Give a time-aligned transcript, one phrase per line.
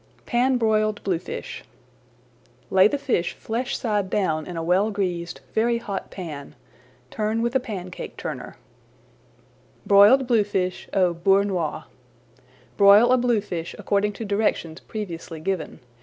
[0.25, 1.63] PAN BROILED BLUEFISH
[2.71, 6.55] Lay the fish flesh side down in a well greased, very hot pan.
[7.11, 8.53] Turn with a pancake turner.
[8.53, 8.55] [Page
[9.83, 11.83] 74] BROILED BLUEFISH AU BEURRE NOIR
[12.77, 15.79] Broil a bluefish according to directions previously given.